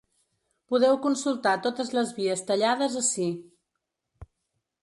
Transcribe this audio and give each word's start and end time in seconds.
Podeu 0.73 0.97
consultar 1.03 1.53
totes 1.67 1.93
les 1.97 2.15
vies 2.21 2.43
tallades 2.49 2.99
ací. 3.05 3.29